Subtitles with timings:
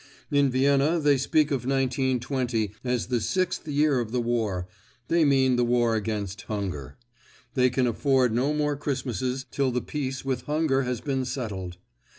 [0.31, 5.63] In Vienna they speak of 1920 as the sixth year of the war—they mean the
[5.63, 6.97] war against hunger.
[7.53, 11.77] They can afford no more Christmases till the Peace with Hunger has been settled.